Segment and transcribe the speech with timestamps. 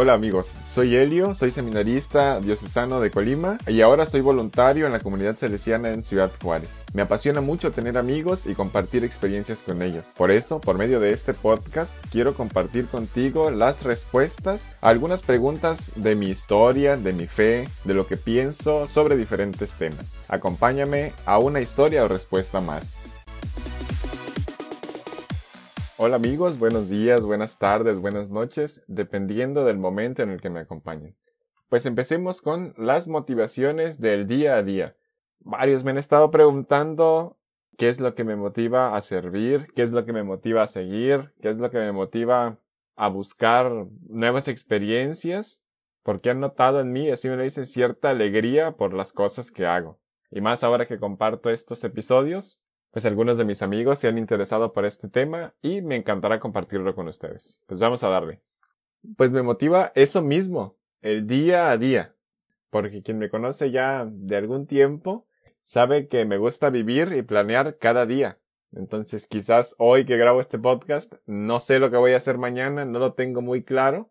[0.00, 5.00] Hola amigos, soy Helio, soy seminarista diocesano de Colima y ahora soy voluntario en la
[5.00, 6.84] comunidad salesiana en Ciudad Juárez.
[6.92, 10.12] Me apasiona mucho tener amigos y compartir experiencias con ellos.
[10.16, 15.90] Por eso, por medio de este podcast, quiero compartir contigo las respuestas a algunas preguntas
[15.96, 20.14] de mi historia, de mi fe, de lo que pienso sobre diferentes temas.
[20.28, 23.00] Acompáñame a una historia o respuesta más.
[26.00, 30.60] Hola amigos, buenos días, buenas tardes, buenas noches, dependiendo del momento en el que me
[30.60, 31.16] acompañen.
[31.68, 34.94] Pues empecemos con las motivaciones del día a día.
[35.40, 37.36] Varios me han estado preguntando
[37.76, 40.68] qué es lo que me motiva a servir, qué es lo que me motiva a
[40.68, 42.60] seguir, qué es lo que me motiva
[42.94, 45.64] a buscar nuevas experiencias,
[46.04, 49.66] porque han notado en mí, así me lo dicen, cierta alegría por las cosas que
[49.66, 49.98] hago.
[50.30, 52.60] Y más ahora que comparto estos episodios,
[52.98, 56.96] pues algunos de mis amigos se han interesado por este tema y me encantará compartirlo
[56.96, 57.60] con ustedes.
[57.66, 58.42] Pues vamos a darle.
[59.16, 62.16] Pues me motiva eso mismo, el día a día.
[62.70, 65.28] Porque quien me conoce ya de algún tiempo
[65.62, 68.40] sabe que me gusta vivir y planear cada día.
[68.72, 72.84] Entonces quizás hoy que grabo este podcast no sé lo que voy a hacer mañana,
[72.84, 74.10] no lo tengo muy claro.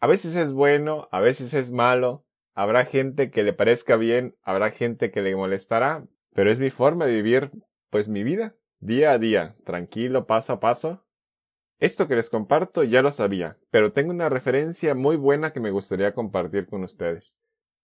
[0.00, 2.24] A veces es bueno, a veces es malo.
[2.54, 7.04] Habrá gente que le parezca bien, habrá gente que le molestará, pero es mi forma
[7.04, 7.50] de vivir
[7.92, 11.04] pues mi vida, día a día, tranquilo, paso a paso.
[11.78, 15.70] Esto que les comparto ya lo sabía, pero tengo una referencia muy buena que me
[15.70, 17.38] gustaría compartir con ustedes.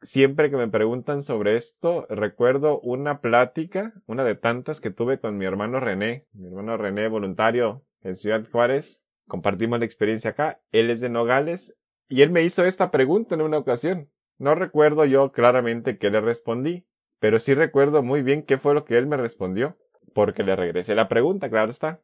[0.00, 5.38] Siempre que me preguntan sobre esto, recuerdo una plática, una de tantas que tuve con
[5.38, 9.06] mi hermano René, mi hermano René voluntario en Ciudad Juárez.
[9.28, 10.60] Compartimos la experiencia acá.
[10.72, 11.78] Él es de Nogales
[12.08, 14.10] y él me hizo esta pregunta en una ocasión.
[14.40, 16.88] No recuerdo yo claramente qué le respondí,
[17.20, 19.78] pero sí recuerdo muy bien qué fue lo que él me respondió
[20.12, 22.02] porque le regresé la pregunta, claro está.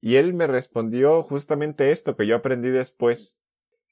[0.00, 3.38] Y él me respondió justamente esto que yo aprendí después,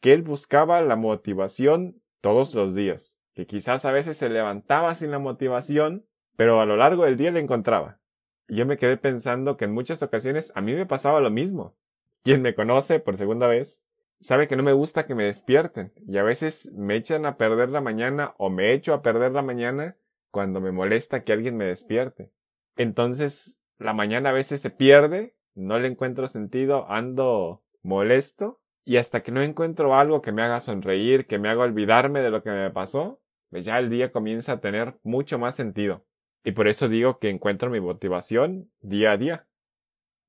[0.00, 5.10] que él buscaba la motivación todos los días, que quizás a veces se levantaba sin
[5.10, 6.06] la motivación,
[6.36, 8.00] pero a lo largo del día la encontraba.
[8.46, 11.76] Y yo me quedé pensando que en muchas ocasiones a mí me pasaba lo mismo.
[12.22, 13.82] Quien me conoce por segunda vez
[14.20, 17.68] sabe que no me gusta que me despierten y a veces me echan a perder
[17.68, 19.96] la mañana o me echo a perder la mañana
[20.30, 22.32] cuando me molesta que alguien me despierte.
[22.78, 29.22] Entonces, la mañana a veces se pierde, no le encuentro sentido, ando molesto, y hasta
[29.22, 32.50] que no encuentro algo que me haga sonreír, que me haga olvidarme de lo que
[32.50, 36.06] me pasó, pues ya el día comienza a tener mucho más sentido.
[36.44, 39.48] Y por eso digo que encuentro mi motivación día a día.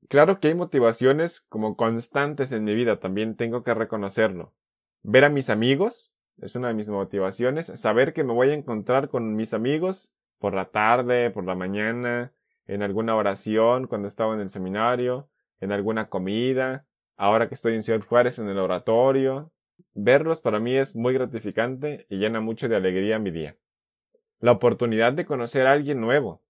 [0.07, 4.55] Claro que hay motivaciones como constantes en mi vida, también tengo que reconocerlo.
[5.03, 9.09] Ver a mis amigos es una de mis motivaciones, saber que me voy a encontrar
[9.09, 12.33] con mis amigos por la tarde, por la mañana,
[12.69, 15.27] en alguna oración cuando estaba en el seminario,
[15.59, 16.85] en alguna comida,
[17.17, 19.51] ahora que estoy en Ciudad Juárez en el oratorio.
[19.95, 23.57] Verlos para mí es muy gratificante y llena mucho de alegría mi día.
[24.39, 26.43] La oportunidad de conocer a alguien nuevo.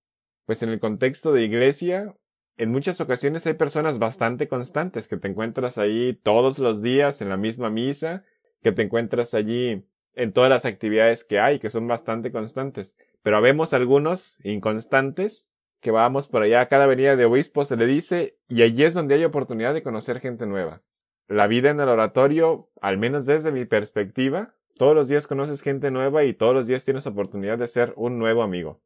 [0.46, 2.14] Pues en el contexto de iglesia,
[2.58, 7.30] en muchas ocasiones hay personas bastante constantes que te encuentras ahí todos los días en
[7.30, 8.26] la misma misa,
[8.62, 12.98] que te encuentras allí en todas las actividades que hay, que son bastante constantes.
[13.24, 15.49] Pero habemos algunos inconstantes
[15.82, 18.94] que vamos por allá a cada avenida de obispo se le dice, y allí es
[18.94, 20.84] donde hay oportunidad de conocer gente nueva.
[21.28, 25.92] La vida en el oratorio, al menos desde mi perspectiva, todos los días conoces gente
[25.92, 28.82] nueva y todos los días tienes oportunidad de ser un nuevo amigo.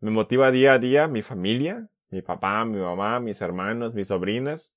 [0.00, 4.74] Me motiva día a día mi familia, mi papá, mi mamá, mis hermanos, mis sobrinas,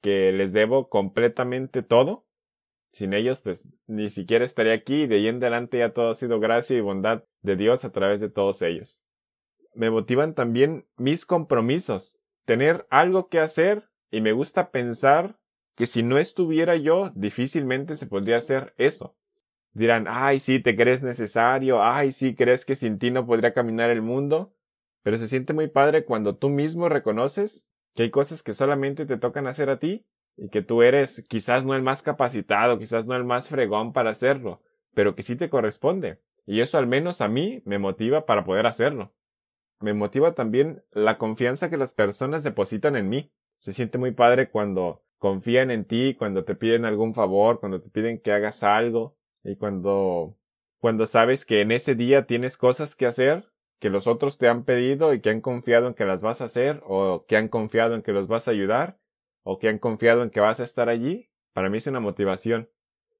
[0.00, 2.26] que les debo completamente todo.
[2.90, 6.14] Sin ellos, pues ni siquiera estaría aquí y de ahí en adelante ya todo ha
[6.14, 9.02] sido gracia y bondad de Dios a través de todos ellos
[9.78, 15.38] me motivan también mis compromisos, tener algo que hacer y me gusta pensar
[15.76, 19.16] que si no estuviera yo, difícilmente se podría hacer eso.
[19.72, 23.90] Dirán, ay, sí, te crees necesario, ay, sí, crees que sin ti no podría caminar
[23.90, 24.52] el mundo,
[25.04, 29.16] pero se siente muy padre cuando tú mismo reconoces que hay cosas que solamente te
[29.16, 30.04] tocan hacer a ti
[30.36, 34.10] y que tú eres quizás no el más capacitado, quizás no el más fregón para
[34.10, 34.60] hacerlo,
[34.92, 36.20] pero que sí te corresponde.
[36.46, 39.14] Y eso al menos a mí me motiva para poder hacerlo
[39.80, 43.32] me motiva también la confianza que las personas depositan en mí.
[43.58, 47.90] Se siente muy padre cuando confían en ti, cuando te piden algún favor, cuando te
[47.90, 50.36] piden que hagas algo y cuando
[50.80, 54.64] cuando sabes que en ese día tienes cosas que hacer que los otros te han
[54.64, 57.94] pedido y que han confiado en que las vas a hacer o que han confiado
[57.94, 58.98] en que los vas a ayudar
[59.42, 62.70] o que han confiado en que vas a estar allí, para mí es una motivación.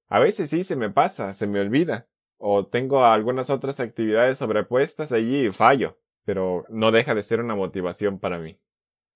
[0.08, 5.12] A veces sí se me pasa, se me olvida o tengo algunas otras actividades sobrepuestas
[5.12, 8.60] allí y fallo pero no deja de ser una motivación para mí.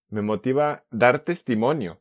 [0.09, 2.01] Me motiva dar testimonio.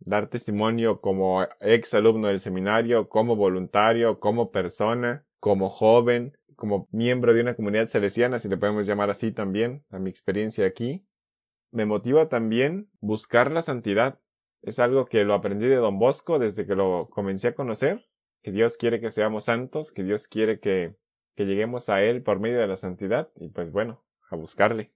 [0.00, 7.32] dar testimonio como ex alumno del seminario, como voluntario, como persona, como joven, como miembro
[7.32, 11.06] de una comunidad salesiana, si le podemos llamar así también, a mi experiencia aquí.
[11.70, 14.18] Me motiva también buscar la santidad.
[14.60, 18.04] Es algo que lo aprendí de Don Bosco desde que lo comencé a conocer,
[18.42, 20.96] que Dios quiere que seamos santos, que Dios quiere que,
[21.34, 24.92] que lleguemos a Él por medio de la santidad, y pues bueno, a buscarle.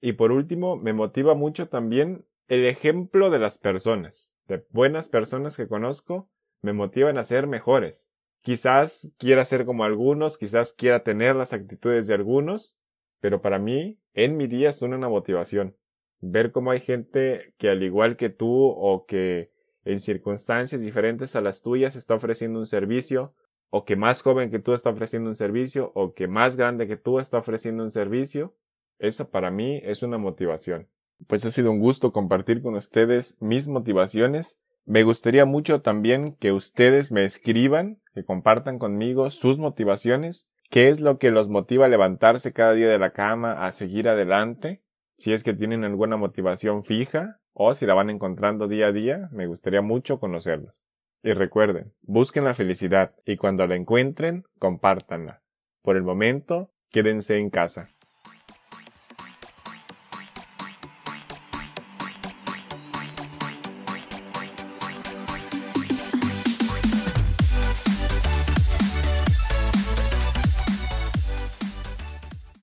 [0.00, 5.56] Y por último, me motiva mucho también el ejemplo de las personas, de buenas personas
[5.56, 6.30] que conozco,
[6.62, 8.10] me motivan a ser mejores.
[8.40, 12.78] Quizás quiera ser como algunos, quizás quiera tener las actitudes de algunos,
[13.20, 15.76] pero para mí, en mi día son una motivación.
[16.20, 19.48] Ver cómo hay gente que al igual que tú o que
[19.84, 23.34] en circunstancias diferentes a las tuyas está ofreciendo un servicio,
[23.70, 26.96] o que más joven que tú está ofreciendo un servicio, o que más grande que
[26.96, 28.54] tú está ofreciendo un servicio,
[28.98, 30.88] eso para mí es una motivación.
[31.26, 34.58] Pues ha sido un gusto compartir con ustedes mis motivaciones.
[34.84, 41.00] Me gustaría mucho también que ustedes me escriban, que compartan conmigo sus motivaciones, qué es
[41.00, 44.82] lo que los motiva a levantarse cada día de la cama, a seguir adelante,
[45.18, 49.28] si es que tienen alguna motivación fija o si la van encontrando día a día,
[49.32, 50.85] me gustaría mucho conocerlos.
[51.26, 55.42] Y recuerden, busquen la felicidad y cuando la encuentren, compártanla.
[55.82, 57.95] Por el momento, quédense en casa.